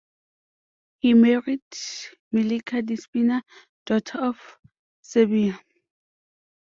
He 0.97 1.13
married 1.13 1.61
Milica 2.33 2.81
Despina, 2.81 3.43
daughter 3.85 4.17
of 4.17 4.57
Serbia. 4.99 5.59